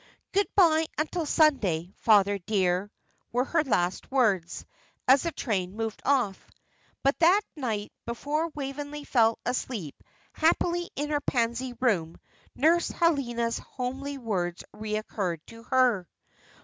"Good 0.31 0.47
bye 0.55 0.87
until 0.97 1.27
Sunday, 1.27 1.93
father, 1.97 2.39
dear," 2.39 2.89
were 3.31 3.45
her 3.45 3.63
last 3.63 4.09
words, 4.11 4.65
as 5.07 5.21
the 5.21 5.31
train 5.31 5.75
moved 5.75 6.01
off. 6.03 6.49
But 7.03 7.19
that 7.19 7.41
night, 7.55 7.91
before 8.07 8.47
Waveney 8.55 9.03
fell 9.03 9.37
asleep 9.45 10.03
happily 10.33 10.89
in 10.95 11.11
her 11.11 11.21
Pansy 11.21 11.73
Room, 11.79 12.17
Nurse 12.55 12.89
Helena's 12.89 13.59
homely 13.59 14.17
words 14.17 14.63
recurred 14.73 15.45
to 15.45 15.61
her. 15.65 16.09